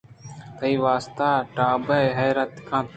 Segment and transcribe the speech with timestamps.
[0.57, 2.89] تئی واستہ ٹاب ئِے حیرات کنت